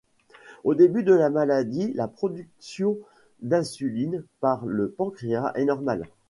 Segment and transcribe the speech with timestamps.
[0.63, 2.97] Au début de la maladie, la production
[3.43, 6.05] d'insuline par le pancréas est normale.